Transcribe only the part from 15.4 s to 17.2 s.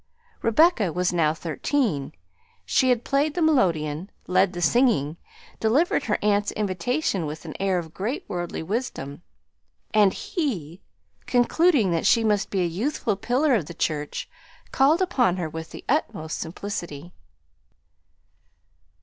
with the utmost simplicity.